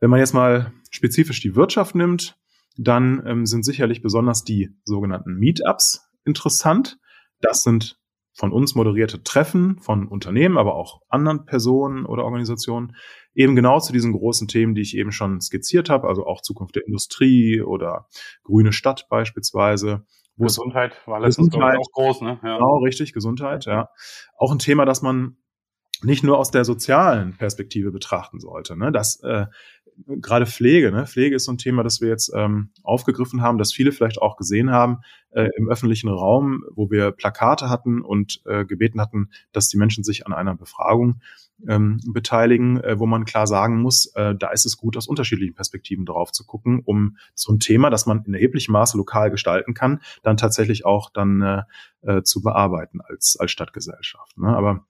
[0.00, 2.38] Wenn man jetzt mal spezifisch die Wirtschaft nimmt,
[2.78, 6.98] dann ähm, sind sicherlich besonders die sogenannten Meetups interessant.
[7.42, 8.00] Das sind
[8.34, 12.96] von uns moderierte Treffen von Unternehmen, aber auch anderen Personen oder Organisationen,
[13.34, 16.76] eben genau zu diesen großen Themen, die ich eben schon skizziert habe, also auch Zukunft
[16.76, 18.08] der Industrie oder
[18.42, 20.04] grüne Stadt beispielsweise.
[20.38, 22.40] Gesundheit war letztens Gesundheit, auch groß, ne?
[22.42, 22.56] Ja.
[22.56, 23.90] Genau, richtig, Gesundheit, ja.
[24.36, 25.36] Auch ein Thema, das man
[26.04, 28.76] nicht nur aus der sozialen Perspektive betrachten sollte.
[28.76, 28.92] Ne?
[28.92, 29.46] Das äh,
[30.06, 31.06] gerade Pflege, ne?
[31.06, 34.36] Pflege ist so ein Thema, das wir jetzt ähm, aufgegriffen haben, das viele vielleicht auch
[34.36, 34.98] gesehen haben
[35.30, 40.04] äh, im öffentlichen Raum, wo wir Plakate hatten und äh, gebeten hatten, dass die Menschen
[40.04, 41.20] sich an einer Befragung
[41.68, 45.54] ähm, beteiligen, äh, wo man klar sagen muss, äh, da ist es gut, aus unterschiedlichen
[45.54, 49.74] Perspektiven drauf zu gucken, um so ein Thema, das man in erheblichem Maße lokal gestalten
[49.74, 51.62] kann, dann tatsächlich auch dann äh,
[52.02, 54.36] äh, zu bearbeiten als, als Stadtgesellschaft.
[54.38, 54.48] Ne?
[54.48, 54.86] Aber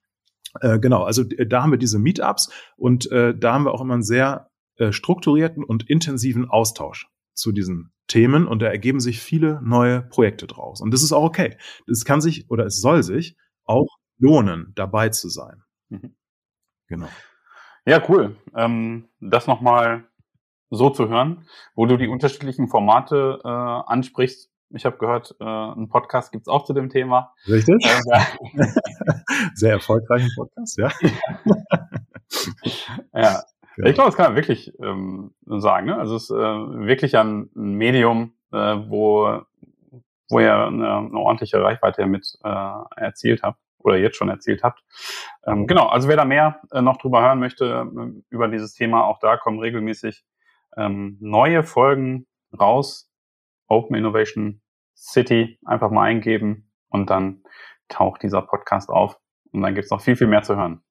[0.60, 3.94] äh, genau, also da haben wir diese Meetups und äh, da haben wir auch immer
[3.94, 4.50] einen sehr
[4.82, 10.48] äh, strukturierten und intensiven Austausch zu diesen Themen und da ergeben sich viele neue Projekte
[10.48, 10.80] draus.
[10.80, 11.56] Und das ist auch okay.
[11.88, 13.86] Es kann sich oder es soll sich auch
[14.18, 15.62] lohnen, dabei zu sein.
[15.88, 16.16] Mhm.
[16.88, 17.08] Genau.
[17.86, 18.36] Ja, cool.
[18.56, 20.04] Ähm, das nochmal
[20.70, 24.50] so zu hören, wo du die unterschiedlichen Formate äh, ansprichst.
[24.70, 27.34] Ich habe gehört, äh, einen Podcast gibt's auch zu dem Thema.
[27.46, 27.84] Richtig.
[27.84, 28.20] Äh,
[29.54, 30.90] Sehr erfolgreichen Podcast, ja.
[33.14, 33.42] ja,
[33.76, 33.88] Genau.
[33.88, 35.86] Ich glaube, das kann man wirklich ähm, sagen.
[35.86, 35.96] Ne?
[35.96, 39.40] Also es ist äh, wirklich ein Medium, äh, wo,
[40.28, 44.82] wo ihr eine, eine ordentliche Reichweite mit äh, erzielt habt oder jetzt schon erzählt habt.
[45.46, 49.04] Ähm, genau, also wer da mehr äh, noch drüber hören möchte, äh, über dieses Thema,
[49.04, 50.24] auch da kommen regelmäßig
[50.76, 52.26] ähm, neue Folgen
[52.58, 53.08] raus.
[53.68, 54.60] Open Innovation
[54.94, 57.42] City einfach mal eingeben und dann
[57.88, 59.18] taucht dieser Podcast auf.
[59.50, 60.82] Und dann gibt's noch viel, viel mehr zu hören.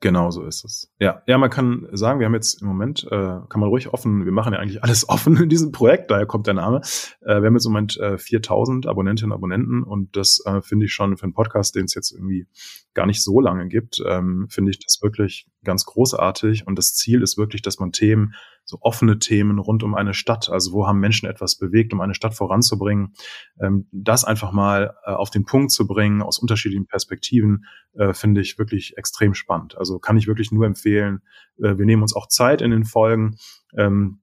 [0.00, 0.92] Genau so ist es.
[1.00, 4.24] Ja, ja, man kann sagen, wir haben jetzt im Moment, äh, kann man ruhig offen,
[4.24, 6.82] wir machen ja eigentlich alles offen in diesem Projekt, daher kommt der Name.
[7.20, 10.86] Äh, wir haben jetzt im Moment äh, 4000 Abonnentinnen und Abonnenten und das äh, finde
[10.86, 12.46] ich schon für einen Podcast, den es jetzt irgendwie
[12.94, 17.22] gar nicht so lange gibt, ähm, finde ich das wirklich ganz großartig und das Ziel
[17.22, 18.34] ist wirklich, dass man Themen
[18.68, 22.14] so offene Themen rund um eine Stadt, also wo haben Menschen etwas bewegt, um eine
[22.14, 23.14] Stadt voranzubringen,
[23.58, 28.42] ähm, das einfach mal äh, auf den Punkt zu bringen aus unterschiedlichen Perspektiven, äh, finde
[28.42, 29.78] ich wirklich extrem spannend.
[29.78, 31.22] Also kann ich wirklich nur empfehlen.
[31.56, 33.38] Äh, wir nehmen uns auch Zeit in den Folgen.
[33.74, 34.20] Ähm,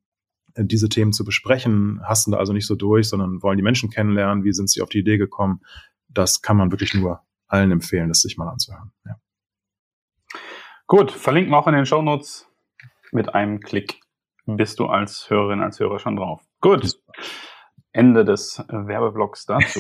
[0.58, 4.44] diese Themen zu besprechen, hasten da also nicht so durch, sondern wollen die Menschen kennenlernen,
[4.44, 5.62] wie sind sie auf die Idee gekommen.
[6.08, 8.92] Das kann man wirklich nur allen empfehlen, das sich mal anzuhören.
[9.06, 9.16] Ja.
[10.86, 12.48] Gut, verlinken wir auch in den Show Notes
[13.12, 14.05] mit einem Klick
[14.46, 16.42] bist du als Hörerin, als Hörer schon drauf.
[16.62, 17.00] Gut.
[17.92, 19.80] Ende des Werbeblocks dazu.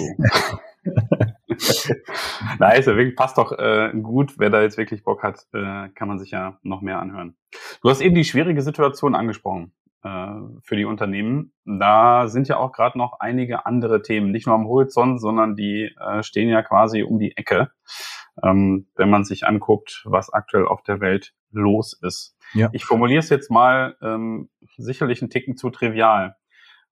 [2.59, 4.35] nice, wirklich passt doch äh, gut.
[4.37, 7.35] Wer da jetzt wirklich Bock hat, äh, kann man sich ja noch mehr anhören.
[7.81, 9.73] Du hast eben die schwierige Situation angesprochen
[10.03, 10.29] äh,
[10.63, 11.51] für die Unternehmen.
[11.65, 15.93] Da sind ja auch gerade noch einige andere Themen, nicht nur am Horizont, sondern die
[15.99, 17.71] äh, stehen ja quasi um die Ecke,
[18.43, 22.37] ähm, wenn man sich anguckt, was aktuell auf der Welt los ist.
[22.53, 22.69] Ja.
[22.73, 26.35] Ich formuliere es jetzt mal ähm, sicherlich ein Ticken zu trivial.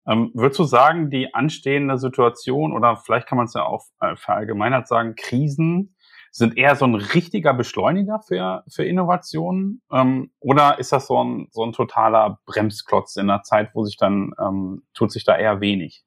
[0.05, 4.15] Ähm, würdest du sagen, die anstehende Situation oder vielleicht kann man es ja auch äh,
[4.15, 5.95] verallgemeinert sagen, Krisen
[6.31, 9.81] sind eher so ein richtiger Beschleuniger für, für Innovationen?
[9.91, 13.97] Ähm, oder ist das so ein, so ein totaler Bremsklotz in der Zeit, wo sich
[13.97, 16.03] dann ähm, tut sich da eher wenig?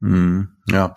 [0.00, 0.94] Hm, ja,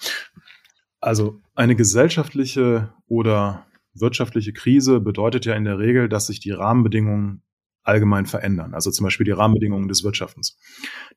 [1.02, 3.66] also eine gesellschaftliche oder
[4.02, 7.44] wirtschaftliche Krise bedeutet ja in der Regel, dass sich die Rahmenbedingungen
[7.84, 8.74] allgemein verändern.
[8.74, 10.58] Also zum Beispiel die Rahmenbedingungen des Wirtschaftens.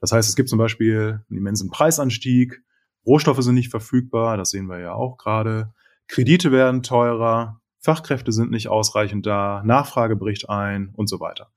[0.00, 2.62] Das heißt, es gibt zum Beispiel einen immensen Preisanstieg,
[3.06, 5.72] Rohstoffe sind nicht verfügbar, das sehen wir ja auch gerade.
[6.08, 11.50] Kredite werden teurer, Fachkräfte sind nicht ausreichend da, Nachfrage bricht ein und so weiter.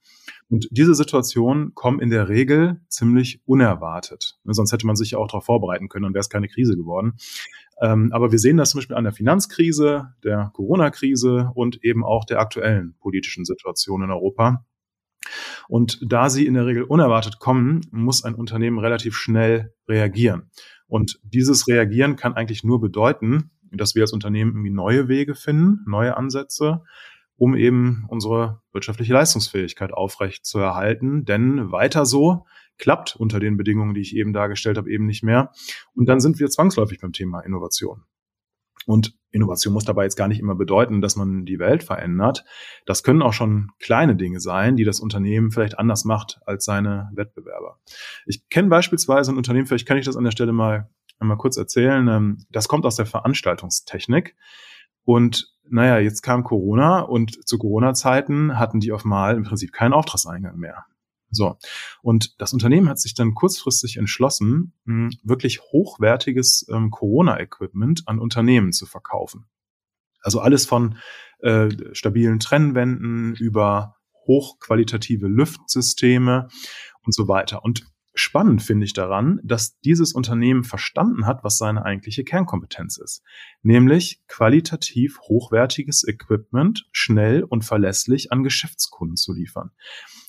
[0.50, 4.38] Und diese Situationen kommen in der Regel ziemlich unerwartet.
[4.44, 7.18] Sonst hätte man sich ja auch darauf vorbereiten können, dann wäre es keine Krise geworden.
[7.82, 12.26] Ähm, aber wir sehen das zum Beispiel an der Finanzkrise, der Corona-Krise und eben auch
[12.26, 14.66] der aktuellen politischen Situation in Europa.
[15.68, 20.52] Und da sie in der Regel unerwartet kommen, muss ein Unternehmen relativ schnell reagieren.
[20.88, 25.80] Und dieses Reagieren kann eigentlich nur bedeuten, dass wir als Unternehmen irgendwie neue Wege finden,
[25.90, 26.84] neue Ansätze,
[27.38, 31.26] um eben unsere wirtschaftliche Leistungsfähigkeit aufrecht zu erhalten.
[31.26, 32.46] Denn weiter so
[32.78, 35.52] klappt unter den Bedingungen, die ich eben dargestellt habe, eben nicht mehr.
[35.94, 38.04] Und dann sind wir zwangsläufig beim Thema Innovation.
[38.86, 42.46] Und Innovation muss dabei jetzt gar nicht immer bedeuten, dass man die Welt verändert.
[42.86, 47.12] Das können auch schon kleine Dinge sein, die das Unternehmen vielleicht anders macht als seine
[47.14, 47.80] Wettbewerber.
[48.26, 51.58] Ich kenne beispielsweise ein Unternehmen, vielleicht kann ich das an der Stelle mal einmal kurz
[51.58, 52.08] erzählen.
[52.08, 54.36] Ähm, das kommt aus der Veranstaltungstechnik.
[55.04, 59.94] Und naja, jetzt kam Corona und zu Corona-Zeiten hatten die auf Mal im Prinzip keinen
[59.94, 60.86] Auftragseingang mehr.
[61.32, 61.58] So.
[62.02, 64.74] Und das Unternehmen hat sich dann kurzfristig entschlossen,
[65.24, 69.46] wirklich hochwertiges ähm, Corona-Equipment an Unternehmen zu verkaufen.
[70.22, 70.98] Also alles von
[71.40, 73.96] äh, stabilen Trennwänden über
[74.28, 76.48] hochqualitative Lüftsysteme
[77.04, 77.64] und so weiter.
[77.64, 83.22] Und spannend finde ich daran, dass dieses Unternehmen verstanden hat, was seine eigentliche Kernkompetenz ist.
[83.62, 89.72] Nämlich qualitativ hochwertiges Equipment schnell und verlässlich an Geschäftskunden zu liefern.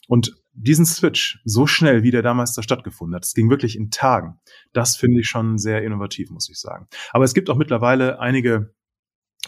[0.08, 3.90] Und diesen Switch so schnell, wie der damals da stattgefunden hat, es ging wirklich in
[3.90, 4.40] Tagen.
[4.72, 6.86] Das finde ich schon sehr innovativ, muss ich sagen.
[7.10, 8.74] Aber es gibt auch mittlerweile einige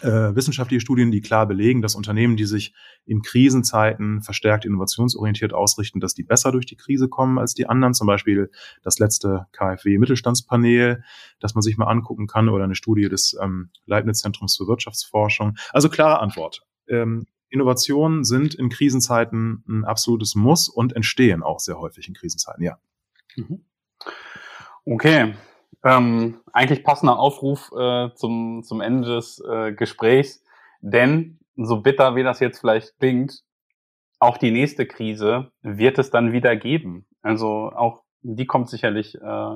[0.01, 2.73] äh, wissenschaftliche Studien, die klar belegen, dass Unternehmen, die sich
[3.05, 7.93] in Krisenzeiten verstärkt innovationsorientiert ausrichten, dass die besser durch die Krise kommen als die anderen.
[7.93, 8.51] Zum Beispiel
[8.83, 11.03] das letzte KfW-Mittelstandspanel,
[11.39, 15.57] das man sich mal angucken kann, oder eine Studie des ähm, Leibniz-Zentrums für Wirtschaftsforschung.
[15.71, 16.61] Also klare Antwort.
[16.87, 22.63] Ähm, Innovationen sind in Krisenzeiten ein absolutes Muss und entstehen auch sehr häufig in Krisenzeiten,
[22.63, 22.79] ja.
[23.35, 23.65] Mhm.
[24.85, 25.33] Okay.
[25.83, 30.43] Ähm, eigentlich passender Aufruf äh, zum, zum Ende des äh, Gesprächs,
[30.81, 33.43] denn so bitter wie das jetzt vielleicht klingt,
[34.19, 37.05] auch die nächste Krise wird es dann wieder geben.
[37.21, 39.55] Also auch die kommt sicherlich äh,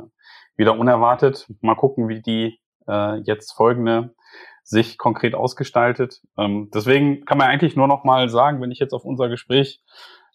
[0.55, 1.47] wieder unerwartet.
[1.61, 4.15] Mal gucken, wie die äh, jetzt folgende
[4.63, 6.21] sich konkret ausgestaltet.
[6.37, 9.81] Ähm, deswegen kann man eigentlich nur noch mal sagen, wenn ich jetzt auf unser Gespräch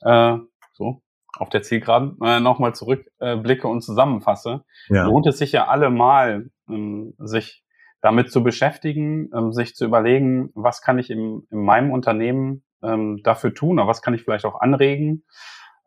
[0.02, 0.36] äh,
[0.72, 1.02] so
[1.40, 5.06] auf der Zielgeraden äh, nochmal zurückblicke äh, und zusammenfasse, ja.
[5.06, 7.64] lohnt es sich ja allemal, ähm, sich
[8.00, 13.20] damit zu beschäftigen, ähm, sich zu überlegen, was kann ich im, in meinem Unternehmen ähm,
[13.22, 15.24] dafür tun, oder was kann ich vielleicht auch anregen,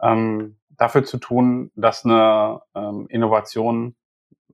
[0.01, 3.95] ähm, dafür zu tun, dass eine ähm, Innovation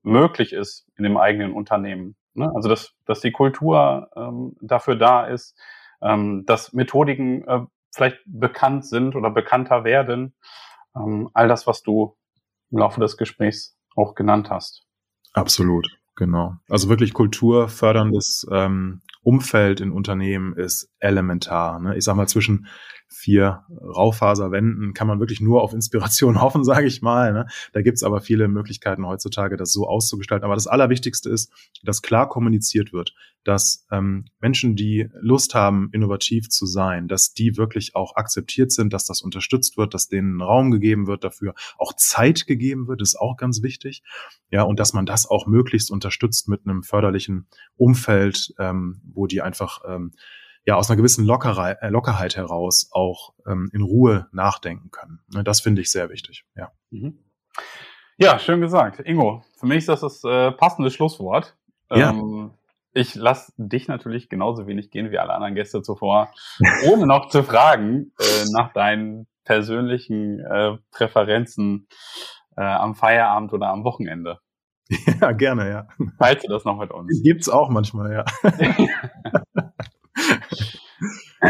[0.02, 2.16] möglich ist in dem eigenen Unternehmen.
[2.34, 2.50] Ne?
[2.54, 5.58] Also dass, dass die Kultur ähm, dafür da ist,
[6.00, 7.60] ähm, dass Methodiken äh,
[7.94, 10.34] vielleicht bekannt sind oder bekannter werden.
[10.96, 12.16] Ähm, all das, was du
[12.70, 14.84] im Laufe des Gesprächs auch genannt hast.
[15.32, 15.88] Absolut.
[16.16, 16.56] Genau.
[16.68, 21.78] Also wirklich kulturförderndes ähm, Umfeld in Unternehmen ist elementar.
[21.78, 21.96] Ne?
[21.96, 22.66] Ich sag mal, zwischen
[23.08, 27.32] vier Raufaserwänden kann man wirklich nur auf Inspiration hoffen, sage ich mal.
[27.32, 27.46] Ne?
[27.72, 30.44] Da gibt's aber viele Möglichkeiten heutzutage, das so auszugestalten.
[30.44, 36.50] Aber das Allerwichtigste ist, dass klar kommuniziert wird, dass ähm, Menschen, die Lust haben, innovativ
[36.50, 40.70] zu sein, dass die wirklich auch akzeptiert sind, dass das unterstützt wird, dass denen Raum
[40.70, 44.02] gegeben wird dafür, auch Zeit gegeben wird, ist auch ganz wichtig.
[44.50, 49.40] Ja, und dass man das auch möglichst unterstützt mit einem förderlichen Umfeld, ähm, wo die
[49.40, 50.12] einfach ähm,
[50.68, 55.20] ja aus einer gewissen Lockerei, äh, Lockerheit heraus auch ähm, in Ruhe nachdenken können.
[55.32, 56.44] Ne, das finde ich sehr wichtig.
[56.54, 56.72] Ja.
[56.90, 57.24] Mhm.
[58.18, 59.00] Ja, schön gesagt.
[59.00, 61.56] Ingo, für mich ist das das äh, passende Schlusswort.
[61.90, 62.10] Ja.
[62.10, 62.50] Ähm,
[62.92, 66.32] ich lasse dich natürlich genauso wenig gehen wie alle anderen Gäste zuvor,
[66.86, 71.88] ohne noch zu fragen äh, nach deinen persönlichen äh, Präferenzen
[72.58, 74.38] äh, am Feierabend oder am Wochenende.
[75.20, 75.88] Ja, gerne, ja.
[76.18, 77.22] Falls du das noch mit uns.
[77.22, 78.24] Gibt's auch manchmal, ja.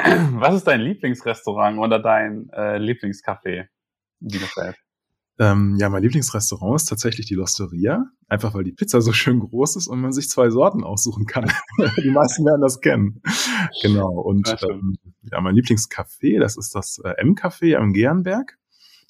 [0.41, 3.69] Was ist dein Lieblingsrestaurant oder dein äh, Lieblingscafé
[4.21, 4.77] in Bielefeld?
[5.39, 8.07] Ähm, ja, mein Lieblingsrestaurant ist tatsächlich die Losteria.
[8.27, 11.51] Einfach weil die Pizza so schön groß ist und man sich zwei Sorten aussuchen kann.
[12.03, 13.23] die meisten werden das kennen.
[13.83, 14.09] Genau.
[14.09, 14.97] Und ja, ähm,
[15.31, 18.59] ja mein Lieblingscafé, das ist das äh, M-Café am Gernberg.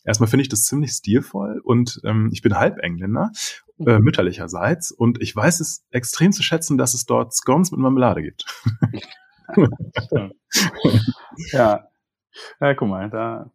[0.05, 3.31] Erstmal finde ich das ziemlich stilvoll und ähm, ich bin halb Engländer,
[3.79, 8.23] äh, mütterlicherseits, und ich weiß es extrem zu schätzen, dass es dort Scones mit Marmelade
[8.23, 8.47] gibt.
[11.53, 11.89] ja.
[12.61, 13.51] ja, guck mal, da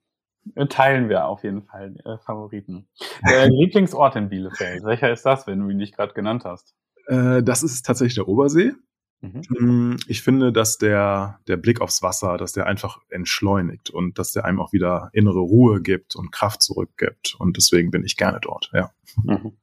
[0.70, 2.88] teilen wir auf jeden Fall äh, Favoriten.
[3.28, 6.76] Der Lieblingsort in Bielefeld, welcher ist das, wenn du ihn nicht gerade genannt hast?
[7.08, 8.74] Äh, das ist tatsächlich der Obersee.
[9.24, 9.42] Mhm.
[9.50, 14.34] Mm, ich finde, dass der, der Blick aufs Wasser, dass der einfach entschleunigt und dass
[14.34, 17.36] der einem auch wieder innere Ruhe gibt und Kraft zurückgibt.
[17.40, 18.92] Und deswegen bin ich gerne dort, ja.
[19.24, 19.54] Mhm.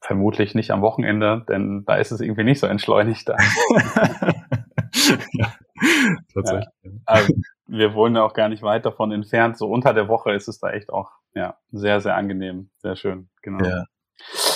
[0.00, 3.28] Vermutlich nicht am Wochenende, denn da ist es irgendwie nicht so entschleunigt.
[5.32, 5.54] ja,
[6.32, 6.66] tatsächlich.
[6.82, 6.90] Ja.
[7.04, 7.34] Also,
[7.66, 9.58] wir wohnen ja auch gar nicht weit davon entfernt.
[9.58, 12.70] So unter der Woche ist es da echt auch ja, sehr, sehr angenehm.
[12.78, 13.28] Sehr schön.
[13.42, 13.64] Genau.
[13.64, 13.84] Ja.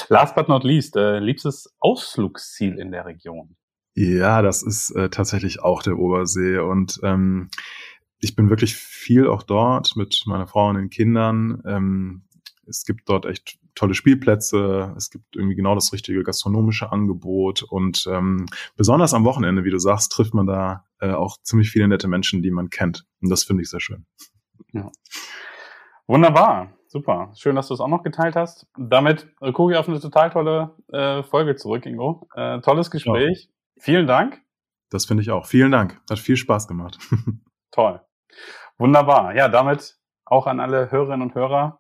[0.09, 3.57] Last but not least, äh, liebstes Ausflugsziel in der Region.
[3.95, 6.59] Ja, das ist äh, tatsächlich auch der Obersee.
[6.59, 7.51] Und ähm,
[8.19, 11.63] ich bin wirklich viel auch dort mit meiner Frau und den Kindern.
[11.67, 12.23] Ähm,
[12.71, 18.07] es gibt dort echt tolle Spielplätze, es gibt irgendwie genau das richtige gastronomische Angebot und
[18.11, 22.09] ähm, besonders am Wochenende, wie du sagst, trifft man da äh, auch ziemlich viele nette
[22.09, 23.05] Menschen, die man kennt.
[23.21, 24.07] Und das finde ich sehr schön.
[24.73, 24.91] Ja.
[26.07, 27.33] Wunderbar, super.
[27.37, 28.67] Schön, dass du es auch noch geteilt hast.
[28.79, 32.29] Damit äh, gucke ich auf eine total tolle äh, Folge zurück, Ingo.
[32.35, 33.49] Äh, tolles Gespräch.
[33.49, 33.83] Ja.
[33.83, 34.41] Vielen Dank.
[34.91, 35.47] Das finde ich auch.
[35.47, 36.01] Vielen Dank.
[36.11, 36.99] Hat viel Spaß gemacht.
[37.71, 38.01] Toll.
[38.79, 39.35] Wunderbar.
[39.35, 41.80] Ja, damit auch an alle Hörerinnen und Hörer.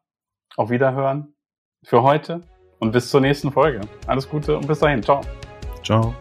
[0.56, 1.34] Auf Wiederhören
[1.84, 2.42] für heute
[2.78, 3.80] und bis zur nächsten Folge.
[4.06, 5.02] Alles Gute und bis dahin.
[5.02, 5.20] Ciao.
[5.84, 6.14] Ciao.